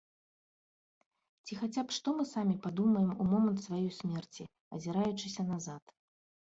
Ці 1.45 1.57
хаця 1.59 1.83
б 1.91 1.95
што 1.97 2.15
мы 2.21 2.25
самі 2.33 2.55
падумаем 2.65 3.11
у 3.21 3.31
момант 3.35 3.59
сваёй 3.67 3.89
смерці, 4.01 4.43
азіраючыся 4.81 5.41
назад? 5.55 5.83